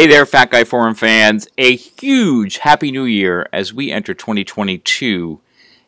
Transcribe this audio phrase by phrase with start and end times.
[0.00, 1.46] Hey there, Fat Guy Forum fans.
[1.58, 5.38] A huge Happy New Year as we enter 2022.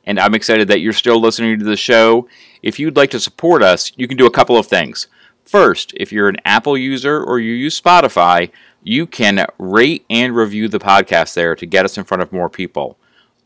[0.04, 2.28] And I'm excited that you're still listening to the show.
[2.62, 5.06] If you'd like to support us, you can do a couple of things.
[5.46, 8.50] First, if you're an Apple user or you use Spotify,
[8.82, 12.50] you can rate and review the podcast there to get us in front of more
[12.50, 12.98] people.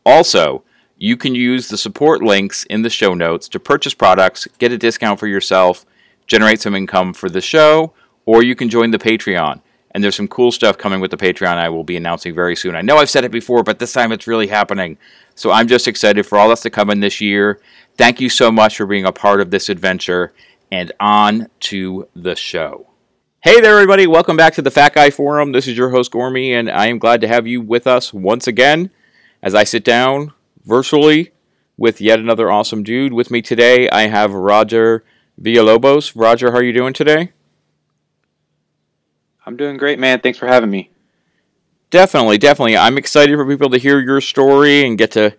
[0.05, 0.65] Also,
[0.97, 4.77] you can use the support links in the show notes to purchase products, get a
[4.77, 5.85] discount for yourself,
[6.25, 7.93] generate some income for the show,
[8.25, 9.61] or you can join the Patreon.
[9.97, 12.75] And there's some cool stuff coming with the Patreon I will be announcing very soon.
[12.75, 14.99] I know I've said it before, but this time it's really happening.
[15.33, 17.59] So I'm just excited for all that's to come in this year.
[17.97, 20.35] Thank you so much for being a part of this adventure.
[20.71, 22.85] And on to the show.
[23.41, 24.05] Hey there, everybody.
[24.05, 25.51] Welcome back to the Fat Guy Forum.
[25.51, 28.45] This is your host, Gormy, and I am glad to have you with us once
[28.45, 28.91] again
[29.41, 30.31] as I sit down
[30.63, 31.31] virtually
[31.75, 33.13] with yet another awesome dude.
[33.13, 35.03] With me today, I have Roger
[35.41, 36.11] Villalobos.
[36.15, 37.31] Roger, how are you doing today?
[39.47, 40.19] I'm doing great, man.
[40.19, 40.89] Thanks for having me.
[41.89, 42.75] Definitely, definitely.
[42.75, 45.37] I'm excited for people to hear your story and get to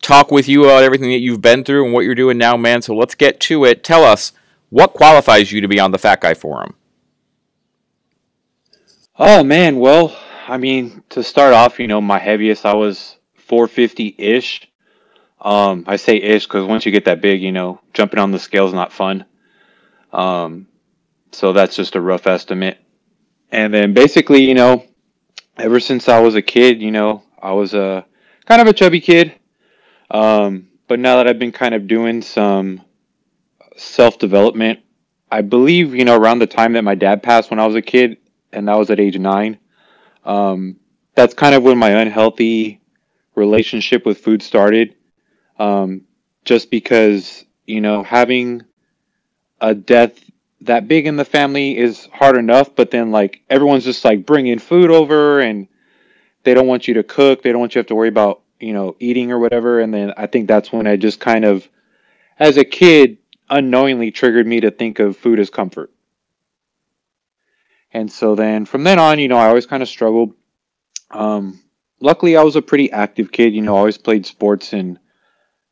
[0.00, 2.80] talk with you about everything that you've been through and what you're doing now, man.
[2.80, 3.84] So let's get to it.
[3.84, 4.32] Tell us
[4.70, 6.74] what qualifies you to be on the Fat Guy Forum.
[9.18, 10.16] Oh man, well,
[10.48, 14.66] I mean, to start off, you know, my heaviest I was 450 ish.
[15.38, 18.38] Um, I say ish because once you get that big, you know, jumping on the
[18.38, 19.26] scale is not fun.
[20.14, 20.66] Um,
[21.32, 22.78] so that's just a rough estimate.
[23.52, 24.84] And then basically, you know,
[25.56, 28.06] ever since I was a kid, you know, I was a
[28.46, 29.34] kind of a chubby kid.
[30.10, 32.82] Um, but now that I've been kind of doing some
[33.76, 34.80] self development,
[35.30, 37.82] I believe, you know, around the time that my dad passed when I was a
[37.82, 38.18] kid,
[38.52, 39.58] and that was at age nine,
[40.24, 40.76] um,
[41.14, 42.80] that's kind of when my unhealthy
[43.34, 44.94] relationship with food started.
[45.58, 46.02] Um,
[46.44, 48.64] just because, you know, having
[49.60, 50.18] a death
[50.62, 54.58] that big in the family is hard enough, but then like everyone's just like bringing
[54.58, 55.68] food over and
[56.42, 57.42] they don't want you to cook.
[57.42, 59.80] They don't want you to have to worry about, you know, eating or whatever.
[59.80, 61.66] And then I think that's when I just kind of,
[62.38, 63.18] as a kid,
[63.48, 65.90] unknowingly triggered me to think of food as comfort.
[67.92, 70.34] And so then from then on, you know, I always kind of struggled.
[71.10, 71.60] Um,
[72.00, 73.54] luckily, I was a pretty active kid.
[73.54, 74.98] You know, I always played sports in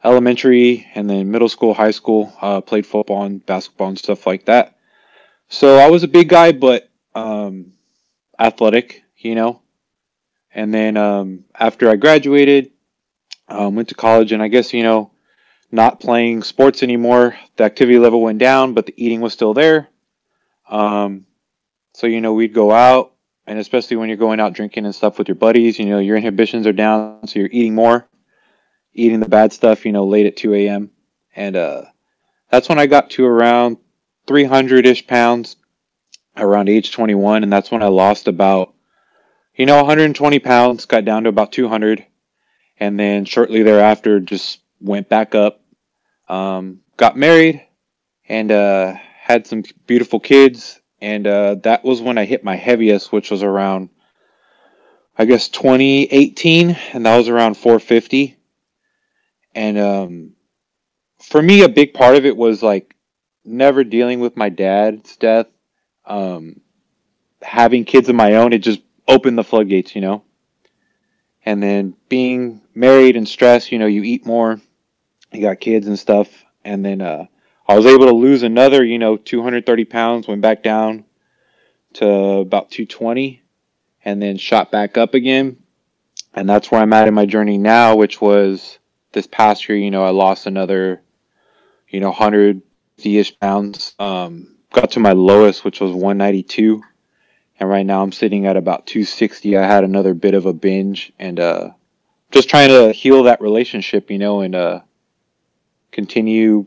[0.02, 2.32] elementary and then middle school, high school.
[2.40, 4.77] Uh, played football and basketball and stuff like that.
[5.48, 7.72] So I was a big guy, but um,
[8.38, 9.62] athletic, you know.
[10.54, 12.72] And then um, after I graduated,
[13.48, 15.12] um, went to college, and I guess you know,
[15.70, 17.36] not playing sports anymore.
[17.56, 19.88] The activity level went down, but the eating was still there.
[20.68, 21.26] Um,
[21.94, 23.14] so you know, we'd go out,
[23.46, 26.16] and especially when you're going out drinking and stuff with your buddies, you know, your
[26.16, 28.06] inhibitions are down, so you're eating more,
[28.92, 30.90] eating the bad stuff, you know, late at 2 a.m.
[31.34, 31.84] And uh,
[32.50, 33.78] that's when I got to around
[34.28, 35.56] 300 ish pounds
[36.36, 38.74] around age 21, and that's when I lost about,
[39.54, 42.06] you know, 120 pounds, got down to about 200,
[42.78, 45.60] and then shortly thereafter just went back up.
[46.28, 47.66] Um, got married
[48.28, 53.10] and uh, had some beautiful kids, and uh, that was when I hit my heaviest,
[53.10, 53.88] which was around,
[55.16, 58.36] I guess, 2018, and that was around 450.
[59.54, 60.32] And um,
[61.18, 62.94] for me, a big part of it was like
[63.48, 65.46] never dealing with my dad's death,
[66.04, 66.60] um,
[67.42, 70.22] having kids of my own, it just opened the floodgates, you know.
[71.44, 74.60] And then being married and stressed, you know, you eat more,
[75.32, 76.28] you got kids and stuff,
[76.64, 77.26] and then uh,
[77.66, 81.04] I was able to lose another, you know, 230 pounds, went back down
[81.94, 83.42] to about 220,
[84.04, 85.56] and then shot back up again.
[86.34, 88.78] And that's where I'm at in my journey now, which was
[89.12, 91.02] this past year, you know, I lost another,
[91.88, 92.62] you know, 100
[93.06, 93.94] ish pounds.
[93.98, 96.82] Um, got to my lowest, which was 192,
[97.60, 99.56] and right now I'm sitting at about 260.
[99.56, 101.70] I had another bit of a binge, and uh,
[102.30, 104.80] just trying to heal that relationship, you know, and uh,
[105.92, 106.66] continue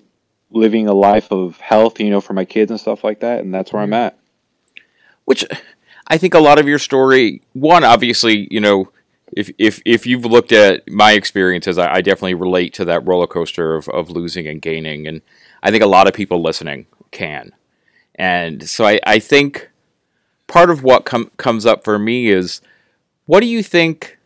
[0.49, 3.39] living a life of health, you know, for my kids and stuff like that.
[3.39, 3.93] And that's where I'm mm-hmm.
[3.93, 4.17] at.
[5.25, 5.45] Which
[6.07, 8.91] I think a lot of your story, one, obviously, you know,
[9.31, 13.27] if if if you've looked at my experiences, I, I definitely relate to that roller
[13.27, 15.21] coaster of, of losing and gaining, and
[15.63, 17.51] I think a lot of people listening can.
[18.15, 19.69] And so I, I think
[20.47, 22.61] part of what com- comes up for me is
[23.25, 24.17] what do you think?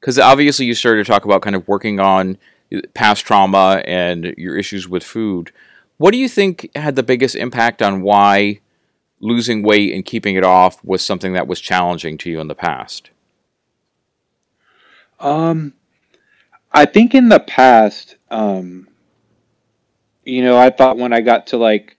[0.00, 2.38] Because obviously you started to talk about kind of working on
[2.94, 5.52] past trauma and your issues with food.
[5.98, 8.60] What do you think had the biggest impact on why
[9.20, 12.54] losing weight and keeping it off was something that was challenging to you in the
[12.54, 13.10] past?
[15.20, 15.74] Um,
[16.72, 18.88] I think in the past, um,
[20.24, 21.96] you know, I thought when I got to like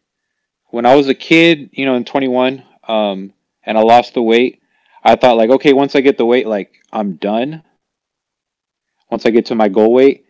[0.70, 3.34] when I was a kid, you know, in 21, um,
[3.64, 4.62] and I lost the weight,
[5.04, 7.64] I thought like, okay, once I get the weight, like I'm done.
[9.10, 10.26] Once I get to my goal weight,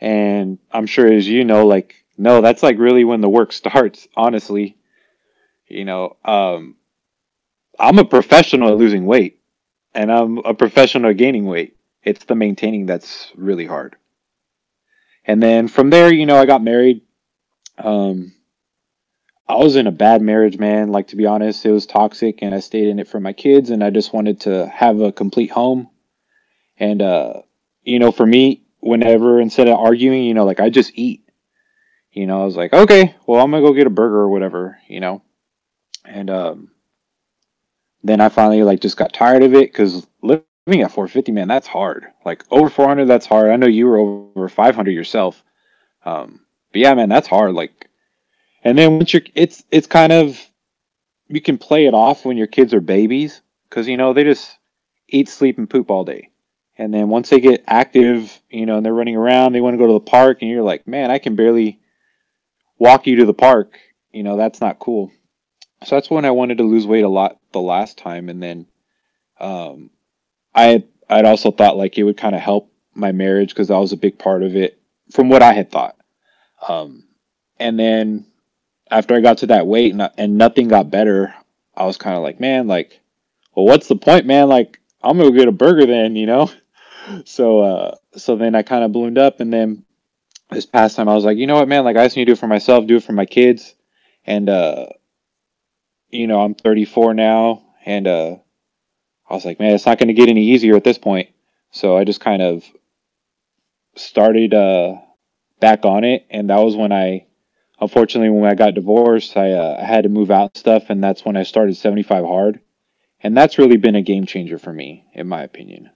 [0.00, 4.08] and I'm sure as you know, like no, that's like really when the work starts.
[4.16, 4.76] Honestly,
[5.68, 6.76] you know, um,
[7.78, 9.40] I'm a professional at losing weight,
[9.94, 11.76] and I'm a professional at gaining weight.
[12.02, 13.96] It's the maintaining that's really hard.
[15.24, 17.02] And then from there, you know, I got married.
[17.78, 18.32] Um,
[19.46, 20.90] I was in a bad marriage, man.
[20.90, 23.70] Like to be honest, it was toxic, and I stayed in it for my kids,
[23.70, 25.90] and I just wanted to have a complete home.
[26.78, 27.42] And uh,
[27.82, 31.22] you know, for me, whenever instead of arguing, you know, like I just eat.
[32.12, 34.78] You know, I was like, okay, well, I'm gonna go get a burger or whatever,
[34.86, 35.22] you know.
[36.04, 36.70] And um,
[38.04, 41.66] then I finally like just got tired of it because living at 450, man, that's
[41.66, 42.06] hard.
[42.24, 43.50] Like over 400, that's hard.
[43.50, 45.42] I know you were over 500 yourself.
[46.04, 46.43] Um,
[46.74, 47.54] but yeah, man, that's hard.
[47.54, 47.88] Like
[48.64, 50.40] and then once you're, it's it's kind of
[51.28, 54.58] you can play it off when your kids are babies because you know they just
[55.08, 56.30] eat, sleep, and poop all day.
[56.76, 59.78] And then once they get active, you know, and they're running around, they want to
[59.78, 61.78] go to the park, and you're like, man, I can barely
[62.76, 63.78] walk you to the park.
[64.10, 65.12] You know, that's not cool.
[65.84, 68.66] So that's when I wanted to lose weight a lot the last time, and then
[69.38, 69.90] um,
[70.52, 73.78] I had, I'd also thought like it would kind of help my marriage because that
[73.78, 74.80] was a big part of it
[75.12, 75.96] from what I had thought.
[76.68, 77.04] Um,
[77.58, 78.26] and then
[78.90, 81.34] after I got to that weight and, and nothing got better,
[81.76, 83.00] I was kind of like, man, like,
[83.54, 84.48] well, what's the point, man?
[84.48, 86.50] Like, I'm gonna get a burger then, you know.
[87.26, 89.84] So, uh, so then I kind of ballooned up, and then
[90.50, 91.84] this past time I was like, you know what, man?
[91.84, 93.74] Like, I just need to do it for myself, do it for my kids,
[94.24, 94.86] and uh,
[96.08, 98.36] you know, I'm 34 now, and uh,
[99.28, 101.28] I was like, man, it's not gonna get any easier at this point.
[101.72, 102.64] So I just kind of
[103.96, 104.96] started uh
[105.64, 107.26] back on it, and that was when I
[107.80, 111.24] unfortunately, when I got divorced, I, uh, I had to move out stuff, and that's
[111.24, 112.60] when I started 75 Hard.
[113.20, 115.90] And that's really been a game changer for me, in my opinion.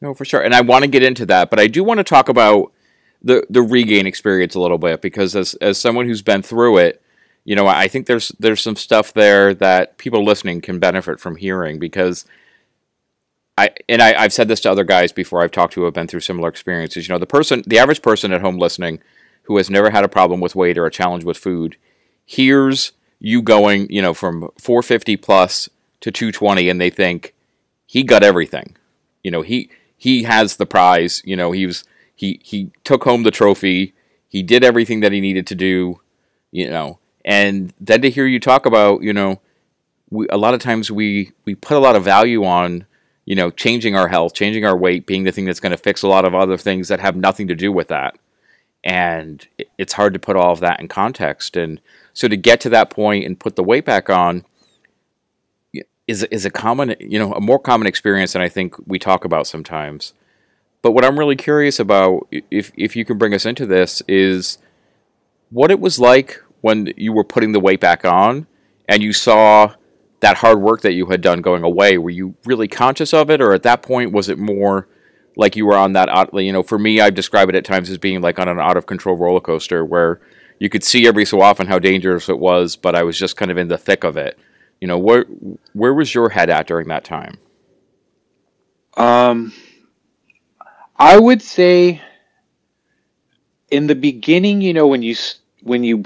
[0.00, 0.40] No, for sure.
[0.40, 2.72] And I want to get into that, but I do want to talk about
[3.22, 7.02] the the regain experience a little bit because as as someone who's been through it,
[7.44, 11.36] you know, I think there's there's some stuff there that people listening can benefit from
[11.36, 12.24] hearing because
[13.58, 15.94] I and I, I've said this to other guys before I've talked to who have
[15.94, 17.08] been through similar experiences.
[17.08, 19.00] You know, the person, the average person at home listening
[19.44, 21.76] who has never had a problem with weight or a challenge with food
[22.24, 25.68] hears you going, you know, from 450 plus
[26.00, 27.34] to 220 and they think
[27.86, 28.76] he got everything.
[29.22, 33.22] You know, he he has the prize, you know, he was he he took home
[33.22, 33.94] the trophy,
[34.28, 36.00] he did everything that he needed to do,
[36.50, 36.98] you know.
[37.24, 39.40] And then to hear you talk about, you know,
[40.10, 42.86] we, a lot of times we we put a lot of value on
[43.26, 46.02] you know changing our health changing our weight being the thing that's going to fix
[46.02, 48.16] a lot of other things that have nothing to do with that
[48.86, 51.56] and it's hard to put all of that in context.
[51.56, 51.80] And
[52.14, 54.44] so to get to that point and put the weight back on
[56.06, 59.24] is is a common, you know, a more common experience than I think we talk
[59.24, 60.12] about sometimes.
[60.82, 64.58] But what I'm really curious about, if if you can bring us into this, is
[65.50, 68.46] what it was like when you were putting the weight back on
[68.88, 69.74] and you saw
[70.26, 71.98] that hard work that you had done going away.
[71.98, 74.88] Were you really conscious of it, or at that point was it more
[75.36, 77.98] like you were on that you know for me i describe it at times as
[77.98, 80.18] being like on an out of control roller coaster where
[80.58, 83.50] you could see every so often how dangerous it was but i was just kind
[83.50, 84.38] of in the thick of it
[84.80, 85.26] you know where
[85.74, 87.38] where was your head at during that time
[88.96, 89.52] um
[90.96, 92.00] i would say
[93.70, 95.14] in the beginning you know when you
[95.62, 96.02] when you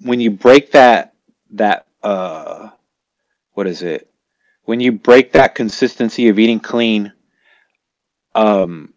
[0.00, 1.14] when you break that
[1.50, 2.68] that uh
[3.54, 4.08] what is it?
[4.64, 7.12] When you break that consistency of eating clean
[8.34, 8.92] um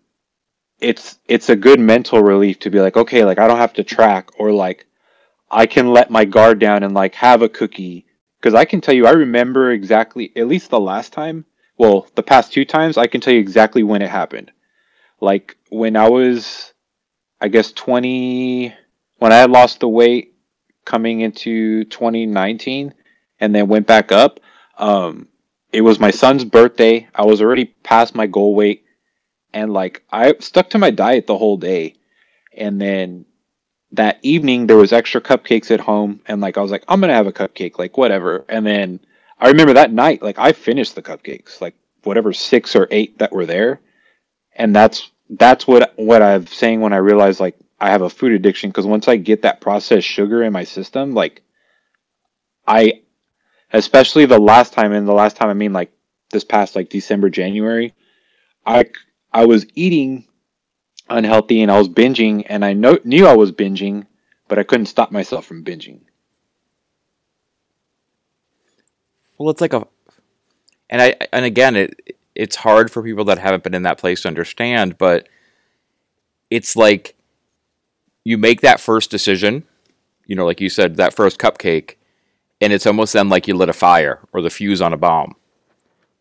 [0.80, 3.84] it's it's a good mental relief to be like okay like i don't have to
[3.84, 4.86] track or like
[5.52, 8.06] i can let my guard down and like have a cookie.
[8.40, 11.46] Because i can tell you i remember exactly at least the last time
[11.78, 14.52] well the past two times i can tell you exactly when it happened.
[15.22, 16.74] Like when i was
[17.42, 18.74] i guess 20
[19.18, 20.36] when i had lost the weight
[20.86, 22.94] coming into 2019
[23.40, 24.40] and then went back up
[24.78, 25.28] um
[25.72, 28.86] it was my son's birthday i was already past my goal weight
[29.56, 31.96] and like I stuck to my diet the whole day.
[32.56, 33.26] And then
[33.94, 37.08] that evening there was extra cupcakes at home and like I was like I'm to
[37.08, 38.46] have a cupcake like whatever.
[38.50, 39.00] And then
[39.40, 41.74] I remember that night like I finished the cupcakes like
[42.04, 43.80] whatever 6 or 8 that were there.
[44.58, 48.34] And that's that's what what I'm saying when I realized like I have a food
[48.34, 51.42] addiction because once I get that processed sugar in my system like
[52.68, 53.04] I
[53.76, 55.92] especially the last time and the last time I mean like
[56.32, 57.94] this past like December January
[58.66, 58.86] I
[59.32, 60.28] I was eating
[61.10, 64.08] unhealthy and I was binging, and I know, knew I was binging,
[64.48, 66.02] but I couldn't stop myself from binging.
[69.38, 69.86] Well, it's like a
[70.90, 74.22] and I and again it it's hard for people that haven't been in that place
[74.22, 75.28] to understand, but
[76.50, 77.16] it's like
[78.24, 79.64] you make that first decision,
[80.26, 81.96] you know, like you said, that first cupcake,
[82.62, 85.36] and it's almost then like you lit a fire or the fuse on a bomb.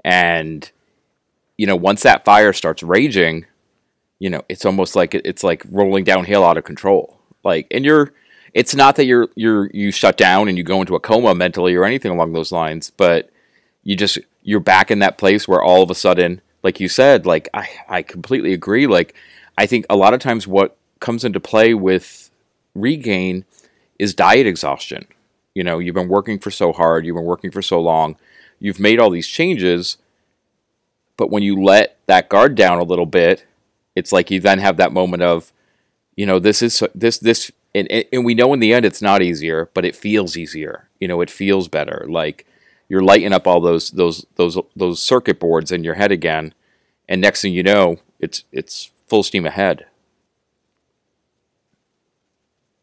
[0.05, 0.71] And
[1.57, 3.47] you know, once that fire starts raging,
[4.19, 7.21] you know, it's almost like it's like rolling downhill out of control.
[7.45, 8.13] Like, and you're,
[8.53, 11.75] it's not that you're you're you shut down and you go into a coma mentally
[11.75, 13.31] or anything along those lines, but
[13.83, 17.27] you just you're back in that place where all of a sudden, like you said,
[17.27, 18.87] like I I completely agree.
[18.87, 19.15] Like
[19.59, 22.31] I think a lot of times what comes into play with
[22.75, 23.45] regain
[23.99, 25.07] is diet exhaustion.
[25.55, 28.17] You know, you've been working for so hard, you've been working for so long,
[28.59, 29.99] you've made all these changes,
[31.17, 33.47] but when you let that guard down a little bit,
[33.95, 35.53] it's like you then have that moment of,
[36.17, 39.23] you know, this is this this and, and we know in the end it's not
[39.23, 40.89] easier, but it feels easier.
[41.01, 42.07] You know, it feels better.
[42.09, 42.47] Like
[42.89, 46.55] you're lighting up all those those those those circuit boards in your head again,
[47.09, 49.87] and next thing you know, it's it's full steam ahead.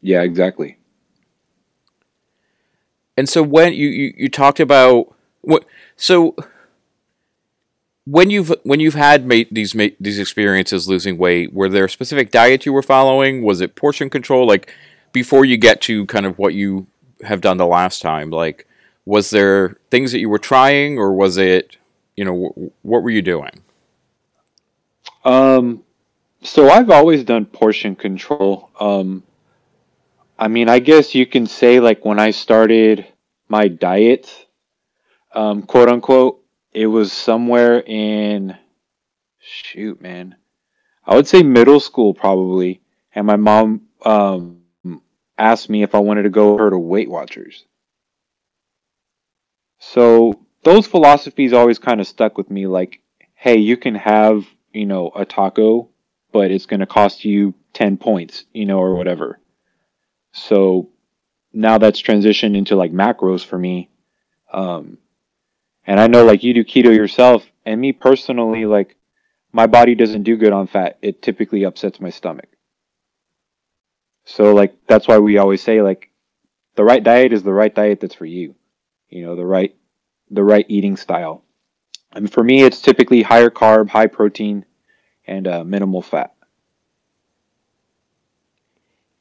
[0.02, 0.76] Yeah, exactly.
[3.16, 5.64] And so when you you, you talked about what
[5.96, 6.34] so
[8.04, 12.66] when you've when you've had made these these experiences losing weight, were there specific diet
[12.66, 13.42] you were following?
[13.42, 14.46] Was it portion control?
[14.46, 14.72] Like
[15.12, 16.86] before you get to kind of what you
[17.22, 18.66] have done the last time, like
[19.04, 21.76] was there things that you were trying, or was it,
[22.16, 23.50] you know, what were you doing?
[25.24, 25.82] Um,
[26.42, 28.70] so I've always done portion control.
[28.80, 29.22] Um,
[30.42, 33.06] I mean, I guess you can say like when I started
[33.48, 34.28] my diet,
[35.32, 38.58] um, quote unquote, it was somewhere in
[39.38, 40.34] shoot, man.
[41.06, 42.82] I would say middle school probably.
[43.14, 44.62] And my mom um,
[45.38, 47.64] asked me if I wanted to go her to Weight Watchers.
[49.78, 53.00] So those philosophies always kind of stuck with me like,
[53.34, 55.88] hey, you can have, you know, a taco,
[56.32, 59.38] but it's going to cost you 10 points, you know, or whatever.
[60.32, 60.90] So
[61.52, 63.90] now that's transitioned into like macros for me.
[64.52, 64.98] Um,
[65.86, 68.96] and I know like you do keto yourself, and me personally, like
[69.52, 70.98] my body doesn't do good on fat.
[71.02, 72.48] It typically upsets my stomach.
[74.24, 76.10] So like that's why we always say like
[76.76, 78.54] the right diet is the right diet that's for you.
[79.08, 79.74] You know, the right
[80.30, 81.44] the right eating style.
[82.12, 84.64] And for me it's typically higher carb, high protein,
[85.26, 86.34] and uh, minimal fat.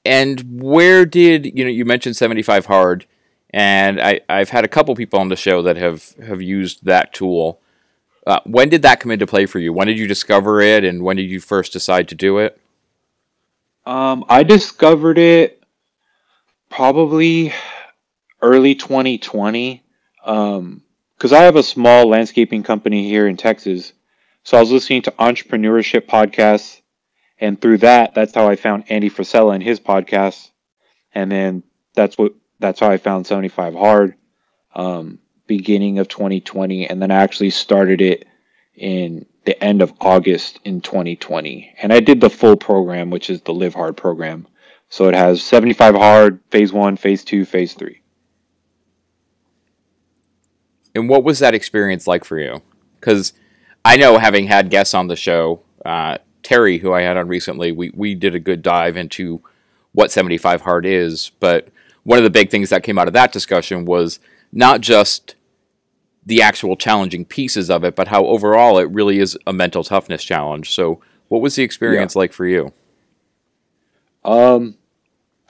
[0.03, 3.05] And where did you know you mentioned 75 hard?
[3.53, 7.13] and I, I've had a couple people on the show that have have used that
[7.13, 7.59] tool.
[8.25, 9.73] Uh, when did that come into play for you?
[9.73, 12.59] When did you discover it, and when did you first decide to do it?
[13.85, 15.63] Um, I discovered it
[16.69, 17.53] probably
[18.41, 19.83] early 2020
[20.23, 20.83] because um,
[21.33, 23.93] I have a small landscaping company here in Texas.
[24.43, 26.80] So I was listening to entrepreneurship podcasts,
[27.41, 30.51] and through that, that's how I found Andy Frisella and his podcast,
[31.13, 31.63] and then
[31.95, 34.15] that's what that's how I found 75 Hard,
[34.75, 38.27] um, beginning of 2020, and then I actually started it
[38.75, 41.73] in the end of August in 2020.
[41.81, 44.47] And I did the full program, which is the Live Hard program.
[44.89, 48.01] So it has 75 Hard, Phase 1, Phase 2, Phase 3.
[50.93, 52.61] And what was that experience like for you?
[52.99, 53.33] Because
[53.83, 57.71] I know having had guests on the show, uh, Terry, who I had on recently,
[57.71, 59.41] we, we did a good dive into
[59.93, 61.67] what 75 Hard is, but
[62.03, 64.19] one of the big things that came out of that discussion was
[64.51, 65.35] not just
[66.25, 70.23] the actual challenging pieces of it, but how overall it really is a mental toughness
[70.23, 70.71] challenge.
[70.71, 72.19] So, what was the experience yeah.
[72.19, 72.73] like for you?
[74.23, 74.77] Um,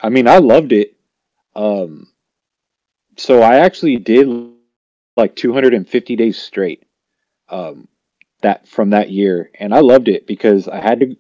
[0.02, 0.96] I mean, I loved it.
[1.56, 2.12] Um,
[3.18, 4.28] so I actually did
[5.18, 6.84] like 250 days straight.
[7.50, 7.88] Um,
[8.42, 11.16] that from that year, and I loved it because I had to.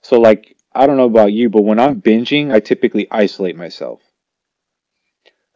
[0.00, 4.00] So, like, I don't know about you, but when I'm binging, I typically isolate myself.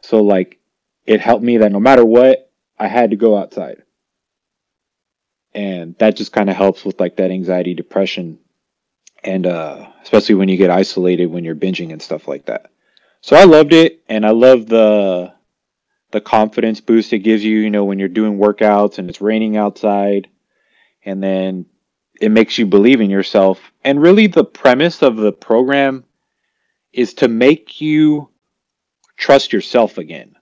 [0.03, 0.59] So like
[1.05, 3.83] it helped me that no matter what, I had to go outside.
[5.53, 8.39] And that just kind of helps with like that anxiety, depression,
[9.23, 12.71] and uh, especially when you get isolated when you're binging and stuff like that.
[13.21, 15.33] So I loved it, and I love the
[16.11, 17.59] the confidence boost it gives you.
[17.59, 20.27] You know, when you're doing workouts and it's raining outside,
[21.05, 21.65] and then
[22.19, 23.59] it makes you believe in yourself.
[23.83, 26.05] And really, the premise of the program
[26.91, 28.29] is to make you
[29.17, 30.35] trust yourself again.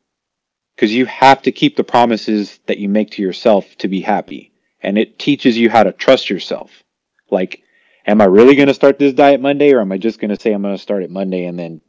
[0.75, 4.51] Because you have to keep the promises that you make to yourself to be happy.
[4.81, 6.83] And it teaches you how to trust yourself.
[7.29, 7.63] Like,
[8.05, 10.39] am I really going to start this diet Monday or am I just going to
[10.39, 11.81] say I'm going to start it Monday and then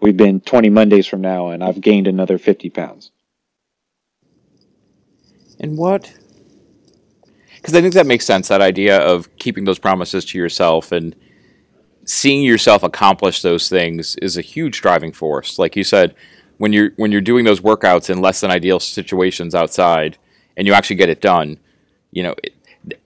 [0.00, 3.10] we've been 20 Mondays from now and I've gained another 50 pounds?
[5.60, 6.12] And what
[7.66, 8.46] because I think that makes sense.
[8.46, 11.16] That idea of keeping those promises to yourself and
[12.04, 15.58] seeing yourself accomplish those things is a huge driving force.
[15.58, 16.14] Like you said,
[16.58, 20.16] when you're when you're doing those workouts in less than ideal situations outside,
[20.56, 21.58] and you actually get it done,
[22.12, 22.54] you know, it,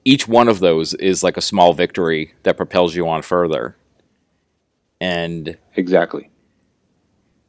[0.05, 3.76] each one of those is like a small victory that propels you on further.
[5.00, 6.29] And exactly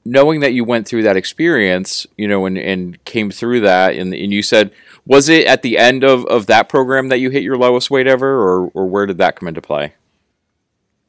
[0.05, 4.13] knowing that you went through that experience, you know, and, and came through that, and,
[4.13, 4.71] and you said,
[5.05, 8.07] was it at the end of, of that program that you hit your lowest weight
[8.07, 9.93] ever, or, or where did that come into play?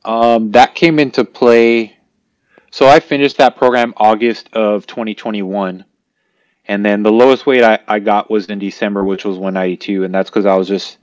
[0.05, 1.97] Um, that came into play.
[2.71, 5.85] So I finished that program August of 2021.
[6.67, 10.05] And then the lowest weight I, I got was in December, which was 192.
[10.05, 10.99] And that's because I was just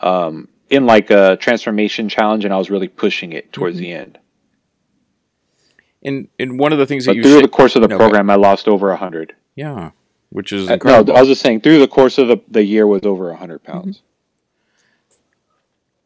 [0.00, 3.82] um, in like a transformation challenge and I was really pushing it towards mm-hmm.
[3.82, 4.18] the end.
[6.02, 7.96] And, and one of the things but that you through the course of the no,
[7.96, 9.34] program, I lost over 100.
[9.56, 9.90] Yeah,
[10.30, 11.12] which is incredible.
[11.12, 13.28] Uh, no, I was just saying through the course of the, the year was over
[13.28, 13.98] 100 pounds.
[13.98, 14.04] Mm-hmm.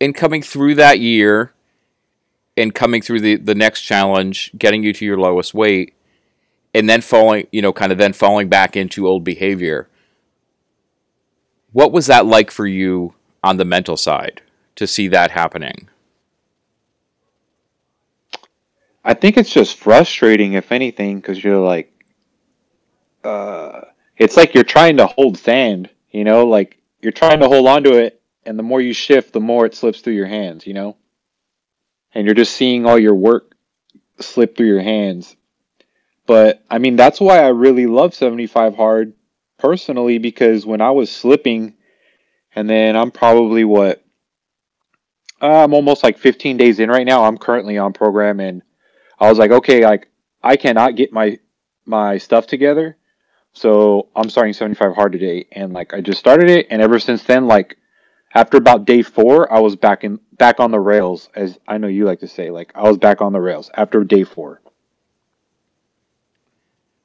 [0.00, 1.52] And coming through that year,
[2.56, 5.94] and coming through the, the next challenge, getting you to your lowest weight,
[6.74, 9.88] and then falling, you know, kind of then falling back into old behavior.
[11.72, 14.42] What was that like for you on the mental side
[14.76, 15.88] to see that happening?
[19.04, 21.92] I think it's just frustrating, if anything, because you're like,
[23.24, 23.82] uh,
[24.22, 27.82] it's like you're trying to hold sand, you know, like you're trying to hold on
[27.84, 30.74] to it, and the more you shift, the more it slips through your hands, you
[30.74, 30.96] know?
[32.14, 33.54] and you're just seeing all your work
[34.20, 35.36] slip through your hands.
[36.26, 39.14] But I mean, that's why I really love 75 hard
[39.58, 41.74] personally because when I was slipping,
[42.54, 44.04] and then I'm probably what
[45.40, 47.24] I'm almost like 15 days in right now.
[47.24, 48.62] I'm currently on program, and
[49.18, 50.08] I was like, okay, like
[50.42, 51.38] I cannot get my
[51.84, 52.96] my stuff together,
[53.52, 57.22] so I'm starting 75 hard today, and like I just started it, and ever since
[57.24, 57.76] then, like
[58.34, 61.88] after about day four, I was back in back on the rails, as I know
[61.88, 62.50] you like to say.
[62.50, 64.62] Like I was back on the rails after day four,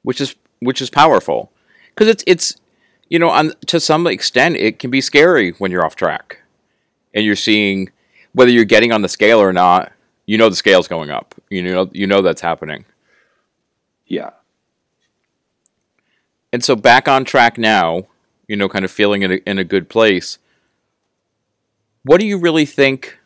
[0.02, 1.52] which is which is powerful
[1.90, 2.56] because it's it's
[3.10, 6.40] you know on to some extent it can be scary when you're off track
[7.14, 7.90] and you're seeing
[8.32, 9.92] whether you're getting on the scale or not.
[10.24, 11.34] You know the scale's going up.
[11.50, 12.86] You know you know that's happening.
[14.06, 14.30] Yeah.
[16.52, 18.06] And so back on track now,
[18.46, 20.38] you know, kind of feeling in a, in a good place
[22.08, 23.18] what do you really think?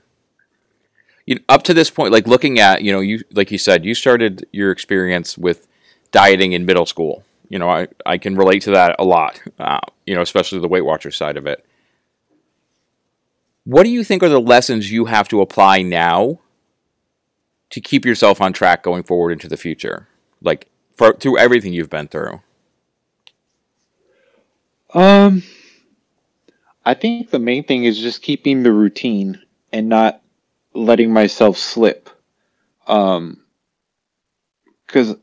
[1.24, 3.84] You know, up to this point, like looking at, you know, you like you said,
[3.84, 5.68] you started your experience with
[6.10, 7.22] dieting in middle school.
[7.48, 9.40] You know, I, I can relate to that a lot.
[9.58, 11.64] Uh, you know, especially the Weight Watcher side of it.
[13.64, 16.40] What do you think are the lessons you have to apply now
[17.70, 20.08] to keep yourself on track going forward into the future?
[20.40, 22.40] Like for through everything you've been through.
[24.94, 25.42] Um
[26.84, 29.40] I think the main thing is just keeping the routine
[29.72, 30.20] and not
[30.74, 32.10] letting myself slip.
[32.86, 33.42] Um,
[34.86, 35.14] because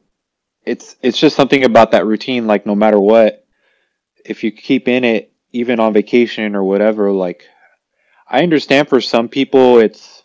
[0.66, 2.48] it's it's just something about that routine.
[2.48, 3.46] Like no matter what,
[4.26, 7.44] if you keep in it, even on vacation or whatever, like
[8.28, 10.24] I understand for some people it's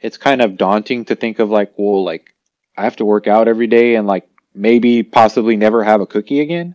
[0.00, 2.34] it's kind of daunting to think of like, well, like
[2.76, 6.40] I have to work out every day and like maybe possibly never have a cookie
[6.40, 6.74] again.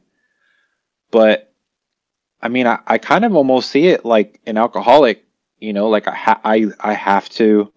[1.12, 1.47] But
[2.42, 5.26] I mean, I, I kind of almost see it like an alcoholic,
[5.60, 7.72] you know, like I, ha- I, I have to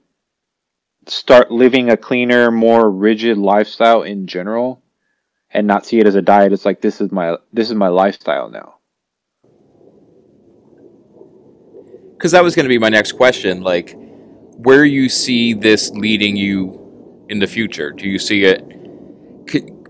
[1.06, 4.82] start living a cleaner, more rigid lifestyle in general
[5.50, 6.52] and not see it as a diet.
[6.52, 8.74] It's like, this is my, this is my lifestyle now.
[12.18, 13.62] Cause that was going to be my next question.
[13.62, 13.96] Like
[14.58, 17.92] where you see this leading you in the future?
[17.92, 18.62] Do you see it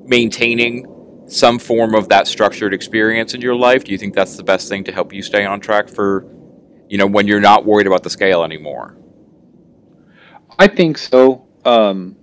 [0.07, 0.87] maintaining
[1.31, 3.85] some form of that structured experience in your life?
[3.85, 6.27] Do you think that's the best thing to help you stay on track for,
[6.89, 8.97] you know, when you're not worried about the scale anymore?
[10.59, 11.47] I think so.
[11.65, 12.17] Um,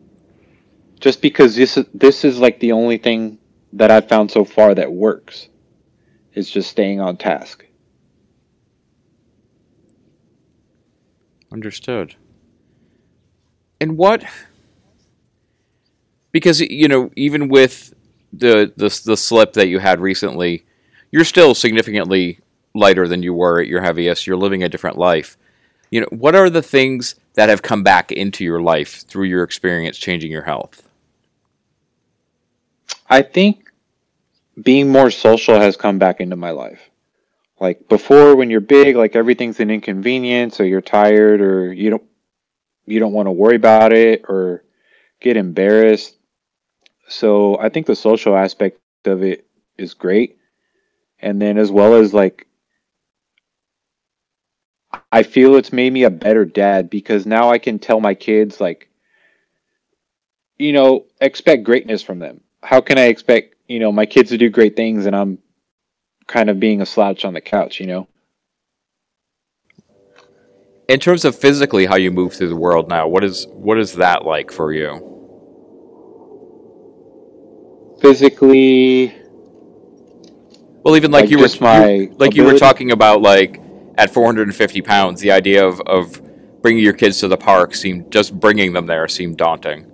[1.00, 3.40] just because this is this is like the only thing
[3.74, 5.50] that I've found so far that works.
[6.34, 7.66] Is just staying on task.
[11.52, 12.16] Understood.
[13.82, 14.24] And what?
[16.32, 17.96] Because you know, even with
[18.34, 20.66] the the the slip that you had recently,
[21.12, 22.40] you're still significantly
[22.74, 24.28] lighter than you were at your heaviest.
[24.28, 25.38] You're living a different life.
[25.90, 29.44] You know, what are the things that have come back into your life through your
[29.44, 30.88] experience changing your health?
[33.10, 33.72] I think
[34.62, 36.90] being more social has come back into my life.
[37.60, 42.04] Like before when you're big, like everything's an inconvenience or you're tired or you don't
[42.86, 44.64] you don't want to worry about it or
[45.20, 46.17] get embarrassed
[47.08, 50.38] so I think the social aspect of it is great.
[51.20, 52.48] And then as well as like
[55.12, 58.62] I feel it's made me a better dad because now I can tell my kids
[58.62, 58.90] like
[60.58, 62.42] you know, expect greatness from them.
[62.64, 65.38] How can I expect, you know, my kids to do great things and I'm
[66.28, 68.08] kind of being a slouch on the couch, you know?
[70.90, 73.94] In terms of physically how you move through the world now, what is what is
[73.96, 75.17] that like for you?
[78.00, 79.16] Physically
[80.84, 82.36] Well, even like, like you were my you, like ability?
[82.38, 83.62] you were talking about like
[83.98, 86.22] at 450 pounds, the idea of, of
[86.62, 89.92] bringing your kids to the park seemed just bringing them there seemed daunting.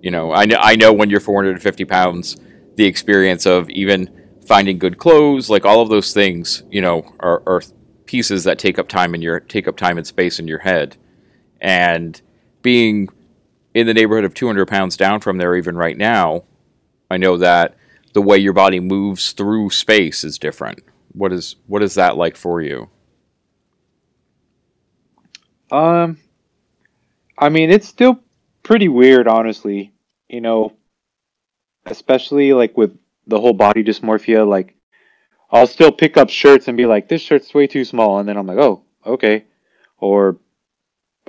[0.00, 2.36] You know, I know I know when you're 450 pounds,
[2.76, 4.10] the experience of even
[4.46, 7.62] finding good clothes, like all of those things, you know, are, are
[8.06, 10.96] pieces that take up time in your take up time and space in your head,
[11.60, 12.20] and
[12.62, 13.08] being
[13.74, 16.44] in the neighborhood of 200 pounds down from there, even right now,
[17.12, 17.76] I know that
[18.14, 20.80] the way your body moves through space is different.
[21.12, 22.88] What is what is that like for you?
[25.70, 26.16] Um,
[27.36, 28.20] I mean, it's still
[28.62, 29.92] pretty weird, honestly.
[30.28, 30.72] You know,
[31.84, 32.96] especially like with
[33.26, 34.48] the whole body dysmorphia.
[34.48, 34.74] Like,
[35.50, 38.38] I'll still pick up shirts and be like, "This shirt's way too small," and then
[38.38, 39.44] I'm like, "Oh, okay,"
[39.98, 40.38] or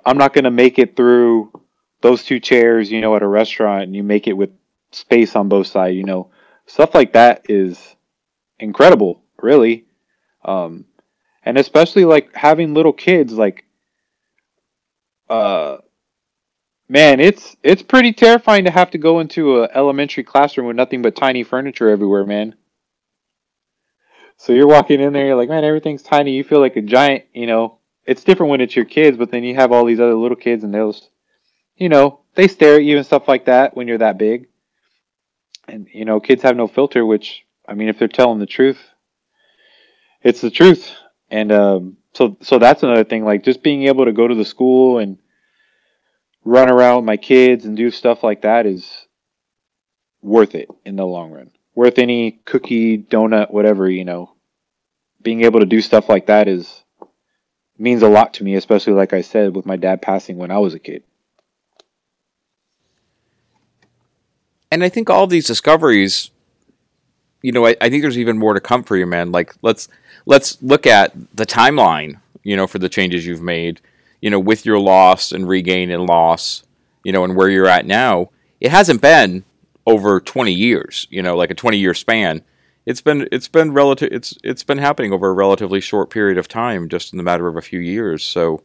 [0.06, 1.52] I'm not gonna make it through
[2.00, 4.52] those two chairs, you know, at a restaurant, and you make it with
[4.96, 5.96] space on both sides.
[5.96, 6.32] You know,
[6.66, 7.96] stuff like that is
[8.60, 9.86] incredible, really.
[10.46, 10.86] Um,
[11.44, 13.66] and especially like having little kids, like,
[15.30, 15.78] uh,
[16.88, 21.02] man, it's it's pretty terrifying to have to go into an elementary classroom with nothing
[21.02, 22.56] but tiny furniture everywhere, man.
[24.38, 26.32] So you're walking in there, you're like, man, everything's tiny.
[26.32, 27.80] You feel like a giant, you know.
[28.06, 30.66] It's different when it's your kids, but then you have all these other little kids,
[30.66, 30.94] and they'll,
[31.78, 34.48] you know, they stare at you and stuff like that when you're that big.
[35.68, 37.06] And you know, kids have no filter.
[37.06, 38.80] Which, I mean, if they're telling the truth,
[40.22, 40.92] it's the truth.
[41.30, 43.26] And um, so, so that's another thing.
[43.26, 45.18] Like just being able to go to the school and
[46.46, 49.08] run around with my kids and do stuff like that is
[50.22, 51.52] worth it in the long run.
[51.76, 54.34] Worth any cookie, donut, whatever, you know.
[55.22, 56.84] Being able to do stuff like that is
[57.78, 60.60] means a lot to me, especially like I said with my dad passing when I
[60.60, 61.04] was a kid.
[64.74, 66.32] And I think all these discoveries,
[67.42, 69.32] you know, I, I think there's even more to come for you, man.
[69.32, 69.88] Like let's
[70.26, 73.80] let's look at the timeline, you know, for the changes you've made
[74.24, 76.64] you know, with your loss and regain and loss,
[77.04, 78.30] you know, and where you're at now,
[78.62, 79.44] it hasn't been
[79.86, 82.42] over 20 years, you know, like a 20 year span.
[82.86, 86.48] It's been it's been relative it's it's been happening over a relatively short period of
[86.48, 88.24] time, just in the matter of a few years.
[88.24, 88.64] So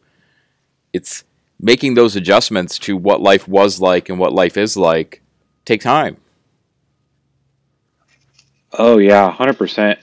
[0.92, 1.24] it's
[1.58, 5.22] making those adjustments to what life was like and what life is like
[5.68, 6.16] take time.
[8.72, 9.98] Oh yeah, hundred um, percent.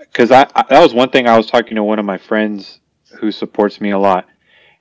[0.00, 2.80] because I, I, that was one thing I was talking to one of my friends
[3.20, 4.26] who supports me a lot,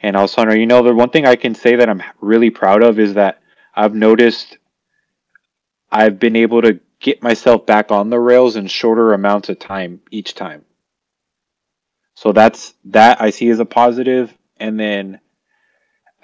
[0.02, 2.04] and I was telling her, you know, the one thing I can say that I'm
[2.22, 3.42] really proud of is that
[3.76, 4.58] I've noticed
[5.92, 10.02] I've been able to get myself back on the rails in shorter amounts of time
[10.10, 10.66] each time.
[12.16, 15.20] So that's that I see as a positive, and then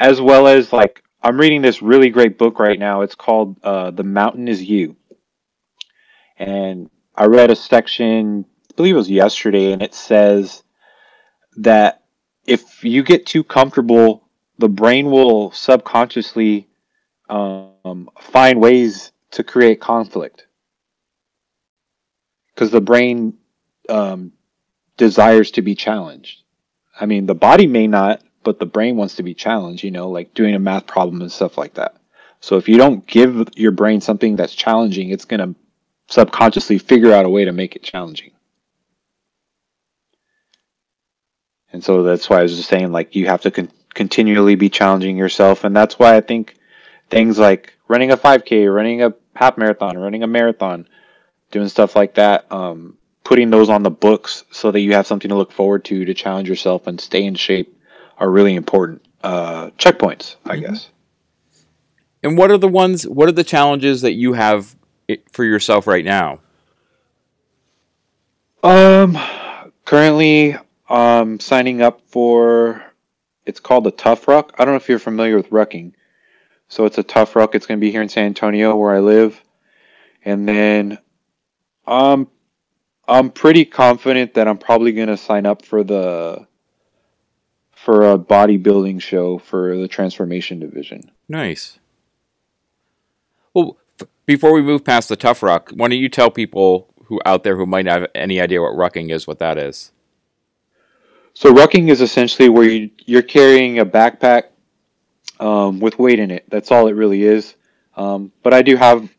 [0.04, 3.02] as well as like I'm reading this really great book right now.
[3.02, 4.96] It's called uh, "The Mountain Is You,"
[6.38, 10.64] and I read a section I believe it was yesterday, and it says
[11.58, 12.04] that
[12.48, 16.68] if you get too comfortable, the brain will subconsciously
[17.30, 20.48] um, find ways to create conflict
[22.54, 23.36] because the brain
[23.90, 24.32] um,
[24.98, 26.42] desires to be challenged.
[27.00, 30.10] I mean, the body may not, but the brain wants to be challenged, you know,
[30.10, 31.96] like doing a math problem and stuff like that.
[32.40, 35.56] So if you don't give your brain something that's challenging, it's going to
[36.08, 38.32] subconsciously figure out a way to make it challenging.
[41.72, 44.70] And so that's why I was just saying, like, you have to con- continually be
[44.70, 45.64] challenging yourself.
[45.64, 46.56] And that's why I think
[47.10, 50.88] things like running a 5K, running a half marathon, running a marathon,
[51.52, 55.30] doing stuff like that, um, putting those on the books so that you have something
[55.30, 57.73] to look forward to to challenge yourself and stay in shape
[58.18, 60.62] are really important uh, checkpoints, I mm-hmm.
[60.62, 60.90] guess.
[62.22, 63.08] And what are the ones?
[63.08, 64.76] What are the challenges that you have
[65.32, 66.40] for yourself right now?
[68.64, 69.18] Um,
[69.86, 70.56] currently
[70.90, 72.84] um, signing up for.
[73.46, 74.54] It's called the Tough Ruck.
[74.58, 75.92] I don't know if you're familiar with rucking.
[76.70, 77.56] So it's a Tough Ruck.
[77.56, 79.44] It's going to be here in San Antonio where I live,
[80.24, 80.98] and then
[81.86, 82.30] um,
[83.06, 86.48] I'm pretty confident that I'm probably going to sign up for the
[87.84, 91.12] for a bodybuilding show for the transformation division.
[91.28, 91.80] Nice.
[93.54, 97.20] Well, f- before we move past the Tough Ruck, why don't you tell people who
[97.26, 99.92] out there who might not have any idea what rucking is, what that is.
[101.34, 104.44] So rucking is essentially where you, you're carrying a backpack
[105.42, 106.46] um, with weight in it.
[106.50, 107.56] That's all it really is.
[107.98, 109.10] Um, but I do have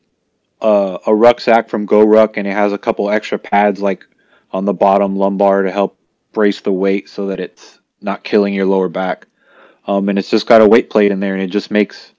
[0.63, 4.07] a, a rucksack from GoRuck, and it has a couple extra pads like
[4.53, 5.99] on the bottom lumbar to help
[6.33, 9.27] brace the weight so that it's not killing your lower back.
[9.87, 12.13] Um, and it's just got a weight plate in there, and it just makes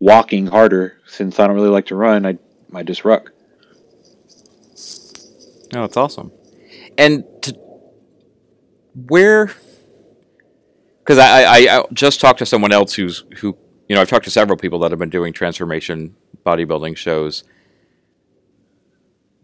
[0.00, 0.98] walking harder.
[1.06, 2.38] Since I don't really like to run, I
[2.74, 3.32] I just ruck.
[5.74, 6.32] Oh, that's awesome.
[6.96, 7.56] And to
[9.06, 9.52] where
[10.98, 13.56] because I, I, I just talked to someone else who's who
[13.88, 17.44] you know I've talked to several people that have been doing transformation bodybuilding shows.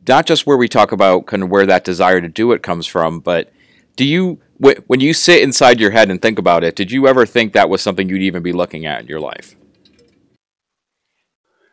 [0.07, 2.87] Not just where we talk about kind of where that desire to do it comes
[2.87, 3.51] from, but
[3.97, 7.27] do you when you sit inside your head and think about it, did you ever
[7.27, 9.55] think that was something you'd even be looking at in your life?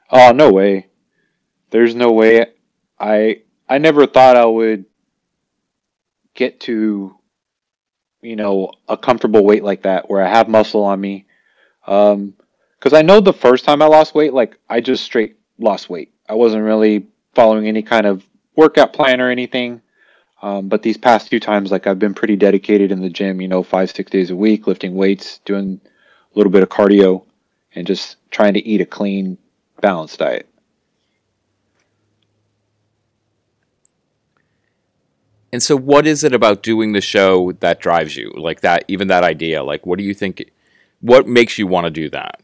[0.09, 0.87] Oh no way!
[1.69, 2.47] There's no way.
[2.99, 4.85] I I never thought I would
[6.33, 7.17] get to
[8.21, 11.25] you know, a comfortable weight like that where I have muscle on me.
[11.87, 12.35] Um,
[12.79, 16.13] cause I know the first time I lost weight, like I just straight lost weight.
[16.29, 18.23] I wasn't really following any kind of
[18.55, 19.81] workout plan or anything.
[20.41, 23.47] Um, but these past few times, like I've been pretty dedicated in the gym, you
[23.47, 27.23] know, five, six days a week, lifting weights, doing a little bit of cardio,
[27.75, 29.37] and just trying to eat a clean,
[29.81, 30.47] balanced diet.
[35.53, 38.31] And so, what is it about doing the show that drives you?
[38.35, 39.63] Like that, even that idea.
[39.63, 40.43] Like, what do you think?
[41.01, 42.41] What makes you want to do that?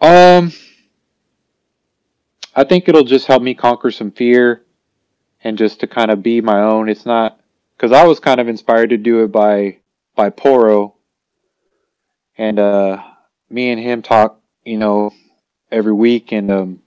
[0.00, 0.52] Um,
[2.56, 4.62] I think it'll just help me conquer some fear,
[5.42, 6.88] and just to kind of be my own.
[6.88, 7.40] It's not
[7.76, 9.78] because I was kind of inspired to do it by
[10.14, 10.94] by Poro,
[12.36, 13.02] and uh,
[13.48, 15.12] me and him talk, you know,
[15.70, 16.82] every week, and um,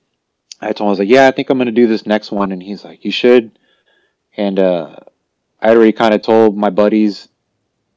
[0.61, 2.51] I told him I was like, yeah, I think I'm gonna do this next one,
[2.51, 3.57] and he's like, you should
[4.35, 4.95] and uh,
[5.61, 7.27] I already kind of told my buddies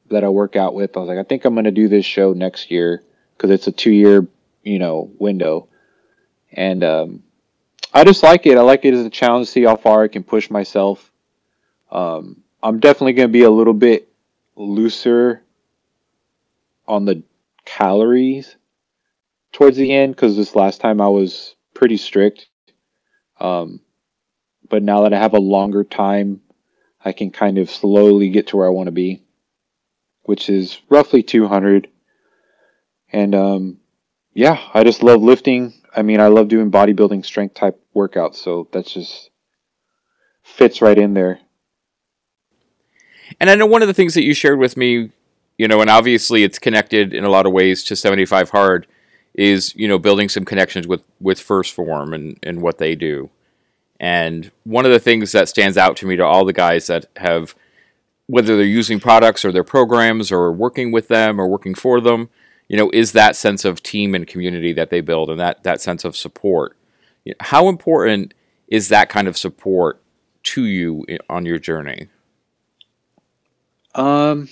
[0.09, 2.05] that I work out with, I was like, I think I'm going to do this
[2.05, 3.03] show next year
[3.35, 4.27] because it's a two year,
[4.63, 5.67] you know, window.
[6.51, 7.23] And um,
[7.93, 8.57] I just like it.
[8.57, 11.11] I like it as a challenge to see how far I can push myself.
[11.91, 14.09] Um, I'm definitely going to be a little bit
[14.55, 15.43] looser
[16.87, 17.23] on the
[17.65, 18.55] calories
[19.51, 22.47] towards the end because this last time I was pretty strict.
[23.39, 23.81] Um,
[24.69, 26.41] but now that I have a longer time,
[27.03, 29.23] I can kind of slowly get to where I want to be,
[30.23, 31.87] which is roughly 200.
[33.13, 33.77] And um,
[34.37, 35.73] yeah, I just love lifting.
[35.95, 39.31] I mean, I love doing bodybuilding strength type workouts, so that's just
[40.43, 41.39] fits right in there.
[43.39, 45.09] And I know one of the things that you shared with me,
[45.57, 48.85] you know, and obviously it's connected in a lot of ways to 75 Hard,
[49.33, 53.31] is you know building some connections with with 1st Form and and what they do.
[53.99, 57.07] And one of the things that stands out to me to all the guys that
[57.15, 57.55] have,
[58.27, 62.29] whether they're using products or their programs or working with them or working for them,
[62.67, 65.81] you know, is that sense of team and community that they build and that, that
[65.81, 66.77] sense of support.
[67.39, 68.33] How important
[68.67, 70.01] is that kind of support
[70.43, 72.07] to you on your journey?
[73.95, 74.49] Um,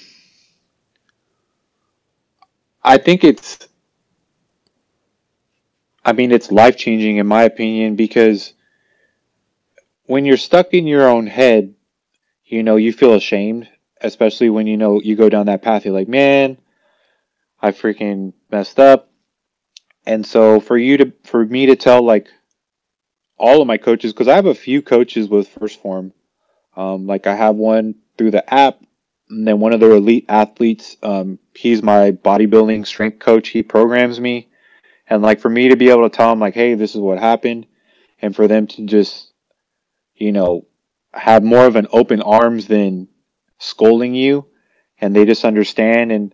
[2.84, 3.68] I think it's,
[6.04, 8.54] I mean, it's life changing in my opinion because
[10.06, 11.74] when you're stuck in your own head,
[12.46, 13.68] you know, you feel ashamed,
[14.02, 15.84] especially when you know you go down that path.
[15.86, 16.58] You're like, man,
[17.62, 19.12] I freaking messed up.
[20.06, 22.28] And so for you to, for me to tell like
[23.38, 26.14] all of my coaches, because I have a few coaches with 1st form.
[26.76, 28.82] Um, like I have one through the app,
[29.30, 30.98] and then one of the elite athletes.
[31.02, 33.50] Um, he's my bodybuilding strength coach.
[33.50, 34.50] He programs me,
[35.08, 37.18] and like for me to be able to tell him like, hey, this is what
[37.18, 37.66] happened,
[38.22, 39.32] and for them to just
[40.16, 40.66] you know,
[41.14, 43.08] have more of an open arms than
[43.60, 44.46] scolding you
[45.00, 46.34] and they just understand and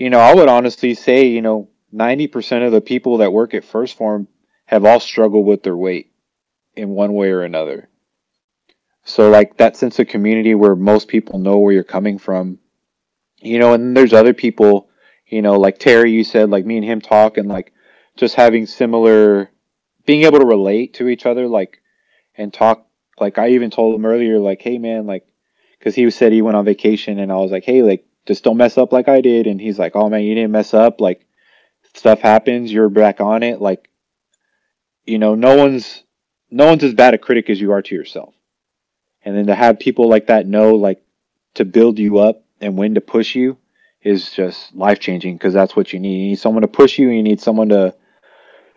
[0.00, 3.64] you know, I would honestly say, you know, 90% of the people that work at
[3.64, 4.28] 1st Form
[4.66, 6.12] have all struggled with their weight
[6.74, 7.88] in one way or another.
[9.04, 12.58] So like that sense of community where most people know where you're coming from.
[13.42, 14.88] You know, and there's other people,
[15.26, 17.72] you know, like Terry you said like me and him talk and like
[18.16, 19.50] just having similar
[20.06, 21.80] being able to relate to each other like
[22.36, 22.86] and talk
[23.20, 25.26] like I even told him earlier, like, hey man, like,
[25.78, 28.56] because he said he went on vacation, and I was like, hey, like, just don't
[28.56, 31.26] mess up like I did, and he's like, oh man, you didn't mess up, like,
[31.94, 33.90] stuff happens, you're back on it, like,
[35.06, 36.04] you know, no one's
[36.50, 38.34] no one's as bad a critic as you are to yourself,
[39.24, 41.02] and then to have people like that know, like,
[41.54, 43.56] to build you up and when to push you
[44.02, 46.22] is just life changing because that's what you need.
[46.22, 47.94] You need someone to push you, you need someone to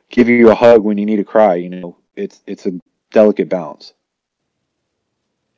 [0.10, 1.56] give you a hug when you need to cry.
[1.56, 2.72] You know, it's it's a
[3.12, 3.94] delicate balance.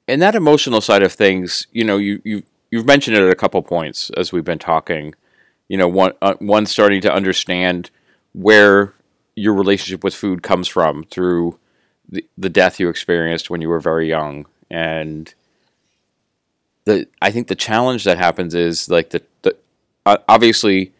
[0.08, 3.36] and that emotional side of things, you know, you you you've mentioned it at a
[3.36, 5.13] couple points as we've been talking.
[5.67, 7.89] You know, one uh, one starting to understand
[8.34, 8.93] where
[9.36, 11.60] your relationship with food comes from through
[12.08, 15.34] the, the death you experienced when you were very young and
[16.86, 19.56] the I think the challenge that happens is like the, the
[20.06, 20.93] uh, obviously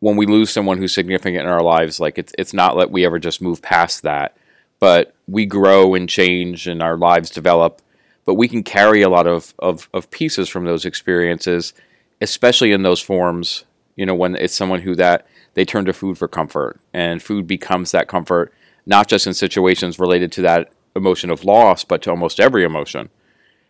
[0.00, 3.04] when we lose someone who's significant in our lives like it's it's not that we
[3.06, 4.36] ever just move past that
[4.80, 7.80] but we grow and change and our lives develop
[8.24, 11.74] but we can carry a lot of, of, of pieces from those experiences
[12.20, 13.64] especially in those forms
[13.96, 16.80] you know when it's someone who that they turn to food for comfort.
[16.92, 18.52] And food becomes that comfort
[18.86, 23.08] not just in situations related to that emotion of loss but to almost every emotion.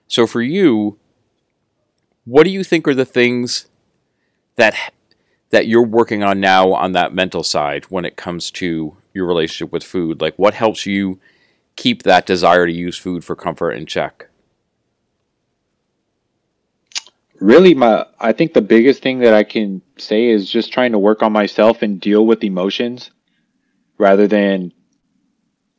[0.08, 0.98] So for you
[2.24, 3.66] what do you think are the things
[4.56, 4.74] that
[5.50, 9.72] that you're working on now on that mental side when it comes to your relationship
[9.72, 10.20] with food?
[10.20, 11.20] Like what helps you
[11.76, 14.28] keep that desire to use food for comfort in check
[17.40, 20.98] really my i think the biggest thing that i can say is just trying to
[20.98, 23.10] work on myself and deal with emotions
[23.98, 24.72] rather than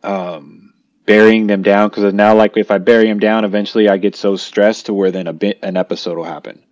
[0.04, 0.74] um,
[1.06, 1.90] burying them down.
[1.90, 5.12] Because now like if i bury them down eventually i get so stressed to where
[5.12, 6.64] then a bit an episode will happen.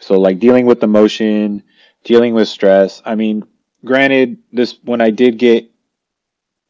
[0.00, 1.62] So like dealing with emotion
[2.04, 3.44] dealing with stress i mean
[3.84, 5.68] granted this when i did get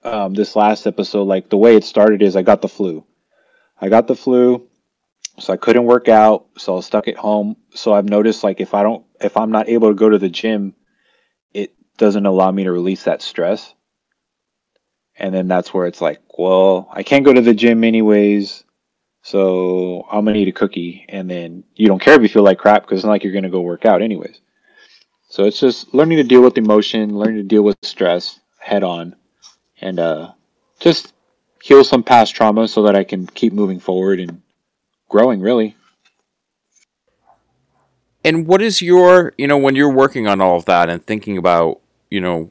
[0.02, 3.04] um, this last episode like the way it started is i got the flu.
[3.80, 4.67] I got the flu
[5.40, 7.56] so I couldn't work out, so I was stuck at home.
[7.74, 10.28] So I've noticed like if I don't if I'm not able to go to the
[10.28, 10.74] gym,
[11.52, 13.74] it doesn't allow me to release that stress.
[15.16, 18.64] And then that's where it's like, well, I can't go to the gym anyways.
[19.22, 22.58] So I'm gonna eat a cookie, and then you don't care if you feel like
[22.58, 24.40] crap because it's not like you're gonna go work out anyways.
[25.28, 29.16] So it's just learning to deal with emotion, learning to deal with stress head on,
[29.80, 30.32] and uh,
[30.80, 31.12] just
[31.62, 34.40] heal some past trauma so that I can keep moving forward and
[35.08, 35.76] growing really.
[38.24, 41.38] And what is your, you know, when you're working on all of that and thinking
[41.38, 42.50] about, you know,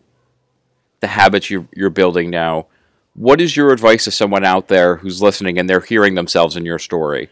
[1.01, 2.67] the habits you're, you're building now,
[3.13, 6.65] what is your advice to someone out there who's listening and they're hearing themselves in
[6.65, 7.29] your story?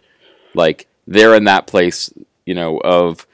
[0.53, 2.11] Like they're in that place,
[2.45, 3.25] you know, of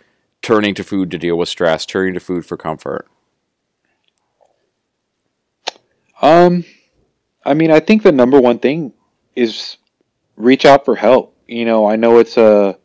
[0.42, 3.08] turning to food to deal with stress, turning to food for comfort.
[6.22, 6.66] Um,
[7.44, 8.94] I mean, I think the number one thing
[9.36, 9.78] is
[10.36, 12.78] reach out for help you know, I know it's a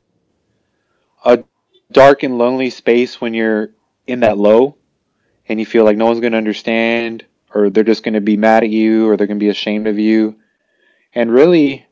[1.24, 1.44] a
[1.92, 3.70] dark and lonely space when you're
[4.06, 4.76] in that low
[5.48, 7.24] and you feel like no one's going to understand
[7.54, 9.86] or they're just going to be mad at you or they're going to be ashamed
[9.86, 10.36] of you.
[11.14, 11.86] And really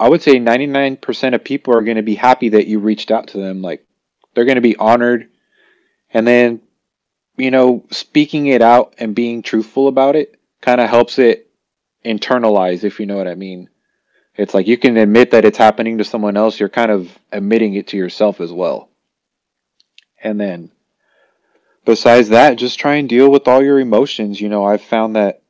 [0.00, 3.28] I would say 99% of people are going to be happy that you reached out
[3.28, 3.86] to them like
[4.34, 5.28] they're going to be honored
[6.10, 6.60] and then
[7.36, 11.48] you know, speaking it out and being truthful about it kind of helps it
[12.04, 13.68] internalize if you know what I mean
[14.38, 17.74] it's like you can admit that it's happening to someone else, you're kind of admitting
[17.74, 18.88] it to yourself as well.
[20.22, 20.70] And then
[21.84, 24.40] besides that, just try and deal with all your emotions.
[24.40, 25.42] You know, I've found that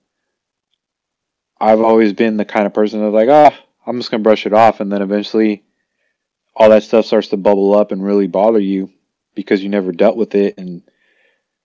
[1.61, 4.47] I've always been the kind of person that's like, ah, oh, I'm just gonna brush
[4.47, 5.65] it off, and then eventually
[6.57, 8.91] all that stuff starts to bubble up and really bother you
[9.35, 10.83] because you never dealt with it and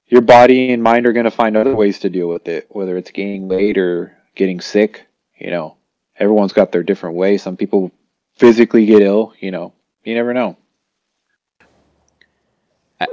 [0.06, 2.96] your body and mind are going to find other ways to deal with it whether
[2.96, 5.08] it's gaining weight or getting sick
[5.40, 5.76] you know
[6.18, 7.38] everyone's got their different way.
[7.38, 7.92] Some people
[8.36, 9.74] physically get ill, you know,
[10.04, 10.58] you never know.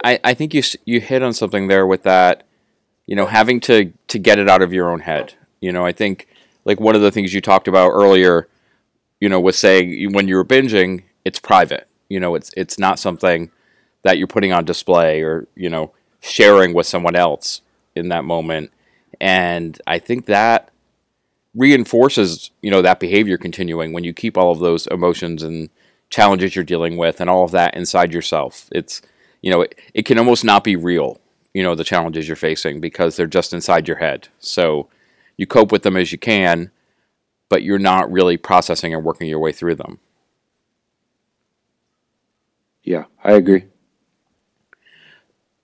[0.04, 2.44] I, I think you you hit on something there with that,
[3.06, 5.34] you know, having to to get it out of your own head.
[5.60, 6.28] You know, I think
[6.64, 8.48] like one of the things you talked about earlier,
[9.20, 11.88] you know, was saying when you were binging, it's private.
[12.08, 13.50] You know, it's it's not something
[14.02, 17.62] that you're putting on display or you know sharing with someone else
[17.94, 18.72] in that moment.
[19.20, 20.69] And I think that
[21.54, 25.68] reinforces you know that behavior continuing when you keep all of those emotions and
[26.08, 28.68] challenges you're dealing with and all of that inside yourself.
[28.72, 29.02] It's
[29.42, 31.20] you know it, it can almost not be real
[31.54, 34.28] you know the challenges you're facing because they're just inside your head.
[34.38, 34.88] So
[35.36, 36.70] you cope with them as you can
[37.48, 39.98] but you're not really processing and working your way through them.
[42.84, 43.64] Yeah i agree.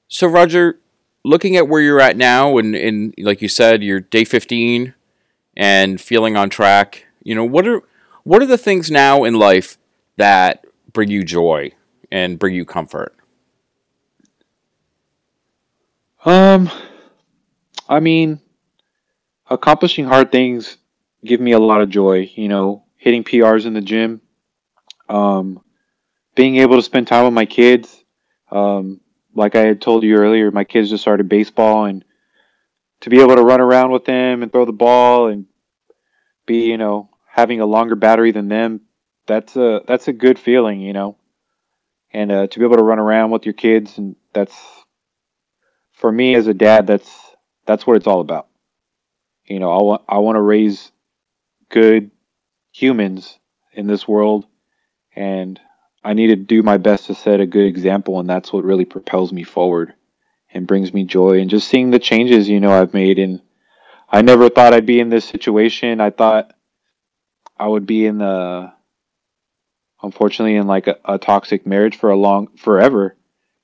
[0.09, 0.81] So roger
[1.25, 4.95] looking at where you're at now and, and like you said you're day 15
[5.57, 7.07] and feeling on track.
[7.23, 7.83] You know, what are
[8.25, 9.79] what are the things now in life
[10.17, 11.73] that bring you joy
[12.11, 13.15] and bring you comfort?
[16.25, 16.71] Um,
[17.89, 18.41] I mean,
[19.49, 20.77] accomplishing hard things
[21.25, 22.31] give me a lot of joy.
[22.35, 24.21] You know, hitting PRs in the gym,
[25.09, 25.63] um,
[26.35, 28.05] being able to spend time with my kids.
[28.51, 29.01] Um,
[29.35, 32.05] like I had told you earlier, my kids just started baseball, and
[33.01, 35.47] to be able to run around with them and throw the ball and
[36.47, 38.83] be, you know, having a longer battery than them,
[39.27, 41.17] that's a that's a good feeling, you know.
[42.13, 44.57] And uh, to be able to run around with your kids, and that's
[45.93, 47.11] for me as a dad, that's
[47.67, 48.49] that's what it's all about.
[49.45, 50.91] You know, I want I want to raise
[51.69, 52.11] good
[52.73, 53.39] humans
[53.73, 54.47] in this world,
[55.15, 55.61] and
[56.03, 58.85] I need to do my best to set a good example, and that's what really
[58.85, 59.95] propels me forward
[60.53, 61.41] and brings me joy.
[61.41, 63.19] And just seeing the changes, you know, I've made.
[63.19, 63.41] And
[64.11, 66.01] I never thought I'd be in this situation.
[66.01, 66.53] I thought
[67.59, 68.73] I would be in the,
[70.03, 73.17] unfortunately, in like a, a toxic marriage for a long, forever.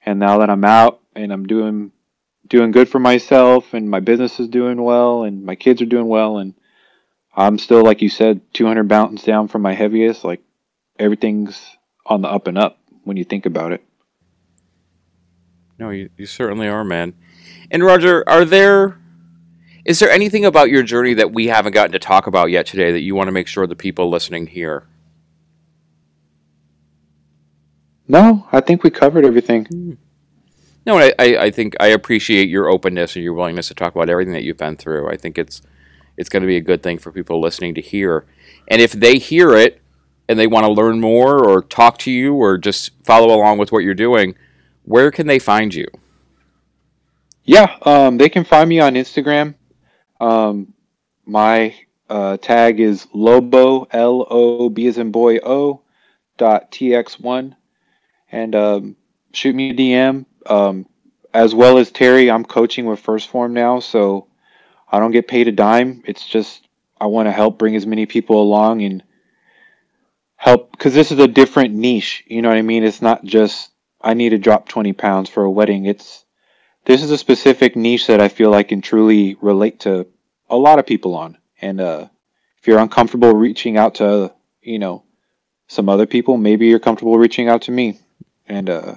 [0.05, 1.93] And now that I'm out and I'm doing
[2.47, 6.09] doing good for myself and my business is doing well and my kids are doing
[6.09, 6.55] well and
[7.35, 10.43] I'm still like you said 200 pounds down from my heaviest like
[10.99, 11.59] everything's
[12.05, 13.83] on the up and up when you think about it
[15.83, 17.15] no you, you certainly are man
[17.71, 18.99] and Roger are there
[19.85, 22.93] is there anything about your journey that we haven't gotten to talk about yet today
[22.93, 24.87] that you want to make sure the people listening hear
[28.07, 29.97] no I think we covered everything mm.
[30.85, 34.33] No, I, I think I appreciate your openness and your willingness to talk about everything
[34.33, 35.09] that you've been through.
[35.09, 35.63] I think it's
[36.17, 38.27] it's going to be a good thing for people listening to hear.
[38.69, 39.81] And if they hear it
[40.29, 43.73] and they want to learn more or talk to you or just follow along with
[43.73, 44.35] what you're doing,
[44.85, 45.87] where can they find you?
[47.45, 49.55] Yeah, um, they can find me on Instagram.
[50.21, 50.75] Um,
[51.25, 51.75] my
[52.09, 55.83] uh, tag is Lobo L O B as in boy O
[56.37, 57.57] dot TX one,
[58.31, 58.97] and um,
[59.33, 60.87] shoot me a DM um,
[61.35, 64.27] as well as Terry, I'm coaching with 1st Phorm now, so
[64.91, 66.03] I don't get paid a dime.
[66.07, 66.67] It's just
[67.01, 69.03] I want to help bring as many people along and
[70.37, 72.25] help because this is a different niche.
[72.27, 72.85] You know what I mean?
[72.85, 73.71] It's not just
[74.03, 75.87] I need to drop 20 pounds for a wedding.
[75.87, 76.25] It's
[76.85, 80.07] this is a specific niche that I feel I can truly relate to
[80.51, 81.39] a lot of people on.
[81.61, 82.09] And uh,
[82.59, 84.33] if you're uncomfortable reaching out to,
[84.63, 85.05] you know,
[85.69, 87.99] some other people, maybe you're comfortable reaching out to me.
[88.49, 88.97] And uh,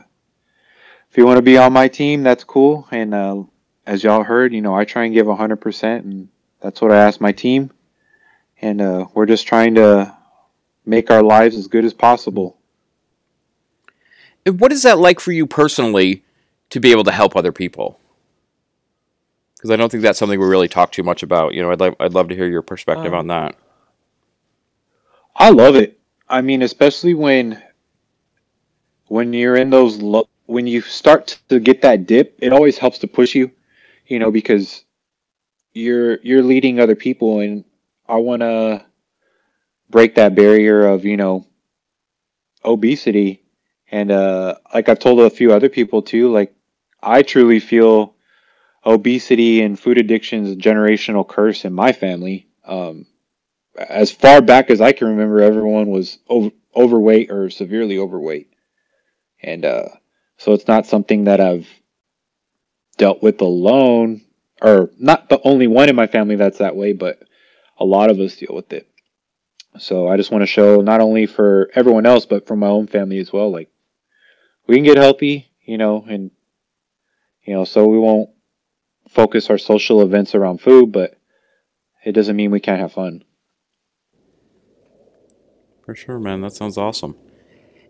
[1.11, 2.87] if you want to be on my team, that's cool.
[2.91, 3.43] And uh,
[3.85, 6.29] as y'all heard, you know, I try and give 100%, and
[6.59, 7.71] that's what I ask my team.
[8.61, 10.15] And uh, we're just trying to
[10.85, 12.57] make our lives as good as possible.
[14.45, 16.23] What is that like for you personally
[16.69, 17.99] to be able to help other people?
[19.55, 21.53] Because I don't think that's something we really talk too much about.
[21.53, 23.55] You know, I'd, like, I'd love to hear your perspective um, on that.
[25.35, 25.99] I love it.
[26.29, 27.61] I mean, especially when
[29.07, 32.99] when you're in those low, when you start to get that dip, it always helps
[32.99, 33.51] to push you,
[34.07, 34.83] you know, because
[35.73, 37.63] you're you're leading other people, and
[38.07, 38.85] I want to
[39.89, 41.45] break that barrier of you know
[42.63, 43.43] obesity,
[43.91, 46.53] and uh, like I've told a few other people too, like
[47.01, 48.15] I truly feel
[48.85, 52.47] obesity and food addiction is a generational curse in my family.
[52.65, 53.07] Um,
[53.77, 58.51] as far back as I can remember, everyone was over, overweight or severely overweight,
[59.41, 59.89] and uh,
[60.37, 61.67] so it's not something that I've
[62.97, 64.21] dealt with alone,
[64.61, 67.21] or not the only one in my family that's that way, but
[67.77, 68.87] a lot of us deal with it.
[69.77, 72.87] So I just want to show not only for everyone else, but for my own
[72.87, 73.51] family as well.
[73.51, 73.69] Like
[74.67, 76.31] we can get healthy, you know, and
[77.43, 78.29] you know, so we won't
[79.09, 81.15] focus our social events around food, but
[82.03, 83.23] it doesn't mean we can't have fun.
[85.85, 86.41] For sure, man.
[86.41, 87.15] That sounds awesome.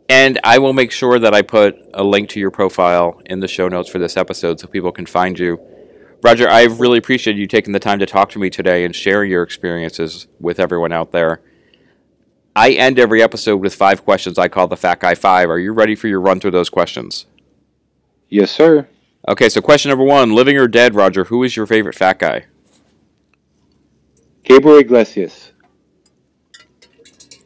[0.09, 3.47] And I will make sure that I put a link to your profile in the
[3.47, 5.59] show notes for this episode so people can find you.
[6.21, 9.23] Roger, I really appreciate you taking the time to talk to me today and share
[9.23, 11.41] your experiences with everyone out there.
[12.55, 15.49] I end every episode with five questions I call the Fat Guy Five.
[15.49, 17.25] Are you ready for your run through those questions?
[18.29, 18.87] Yes, sir.
[19.27, 22.45] Okay, so question number one living or dead, Roger, who is your favorite fat guy?
[24.43, 25.51] Gabriel Iglesias.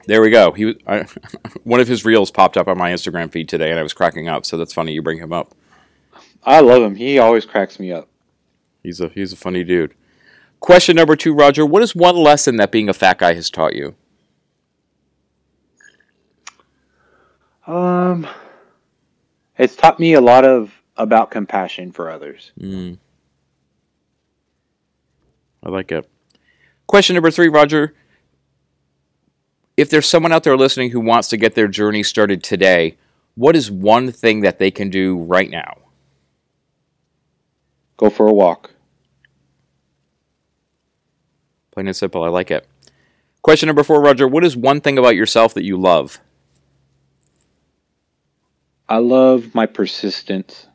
[0.06, 0.52] There we go.
[0.52, 1.06] He I,
[1.64, 4.28] one of his reels popped up on my Instagram feed today, and I was cracking
[4.28, 4.46] up.
[4.46, 5.56] So that's funny you bring him up.
[6.44, 6.96] I love him.
[6.96, 8.10] He always cracks me up.
[8.84, 9.96] He's a he's a funny dude.
[10.60, 11.66] Question number two, Roger.
[11.66, 13.96] What is one lesson that being a fat guy has taught you?
[17.72, 18.28] Um,
[19.58, 22.52] it's taught me a lot of about compassion for others.
[22.60, 22.98] Mm.
[25.64, 26.10] I like it.
[26.88, 27.94] Question number three, Roger
[29.80, 32.98] if there's someone out there listening who wants to get their journey started today,
[33.36, 35.78] what is one thing that they can do right now?
[37.96, 38.72] Go for a walk.
[41.72, 42.26] Plain and simple.
[42.26, 42.68] I like it.
[43.42, 44.28] Question number four, Roger.
[44.28, 46.20] What is one thing about yourself that you love?
[48.90, 50.66] I love my persistence.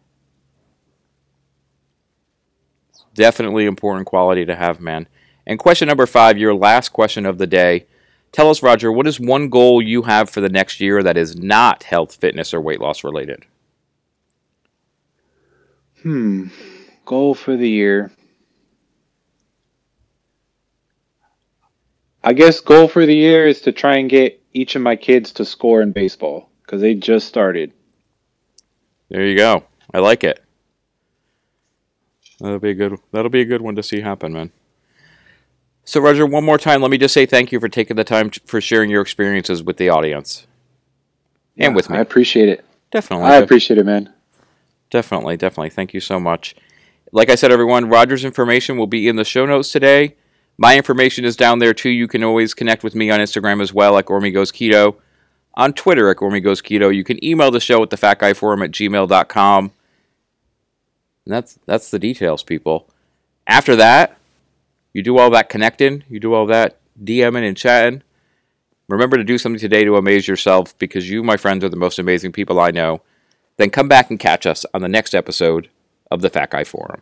[3.13, 5.09] Definitely important quality to have, man.
[5.47, 7.87] And question number five, your last question of the day.
[8.31, 11.37] Tell us, Roger, what is one goal you have for the next year that is
[11.37, 13.45] not health, fitness, or weight loss related?
[16.03, 16.49] Hmm.
[17.05, 18.13] Goal for the year.
[22.23, 25.33] I guess goal for the year is to try and get each of my kids
[25.33, 27.73] to score in baseball because they just started.
[29.15, 29.63] There you go.
[29.93, 30.43] I like it.
[32.41, 32.99] That'll be a good.
[33.13, 34.51] That'll be a good one to see happen, man.
[35.85, 38.31] So, Roger, one more time, let me just say thank you for taking the time
[38.45, 40.49] for sharing your experiences with the audience
[41.57, 41.97] and Yeah, with me.
[41.99, 42.65] I appreciate it.
[42.91, 44.13] definitely, I appreciate it, man.
[44.91, 45.71] definitely, definitely.
[45.71, 46.57] Thank you so much.
[47.13, 50.17] Like I said, everyone, Roger's information will be in the show notes today.
[50.59, 51.91] My information is down there too.
[51.91, 54.97] You can always connect with me on Instagram as well, like Gormy Goes Keto.
[55.57, 56.95] On Twitter, at Gormy Goes Keto.
[56.95, 59.73] You can email the show at the Fat Guy Forum at gmail.com.
[61.25, 62.89] And that's that's the details, people.
[63.47, 64.19] After that,
[64.93, 68.03] you do all that connecting, you do all that DMing and chatting.
[68.89, 71.99] Remember to do something today to amaze yourself because you, my friends, are the most
[71.99, 73.01] amazing people I know.
[73.57, 75.71] Then come back and catch us on the next episode
[76.11, 77.01] of the Fat Guy Forum.